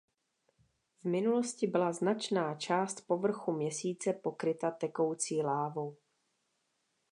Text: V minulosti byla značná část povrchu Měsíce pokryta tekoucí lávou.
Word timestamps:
V 1.03 1.05
minulosti 1.05 1.67
byla 1.67 1.93
značná 1.93 2.55
část 2.55 3.01
povrchu 3.07 3.51
Měsíce 3.51 4.13
pokryta 4.13 4.71
tekoucí 4.71 5.41
lávou. 5.41 5.97